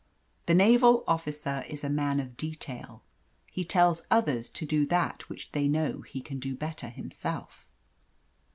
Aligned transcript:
The 0.47 0.55
naval 0.55 1.03
officer 1.07 1.63
is 1.67 1.83
a 1.83 1.87
man 1.89 2.19
of 2.19 2.35
detail 2.35 3.03
he 3.45 3.63
tells 3.63 4.01
others 4.09 4.49
to 4.49 4.65
do 4.65 4.83
that 4.87 5.29
which 5.29 5.51
they 5.51 5.67
know 5.67 6.01
he 6.01 6.21
can 6.21 6.39
do 6.39 6.55
better 6.55 6.89
himself. 6.89 7.67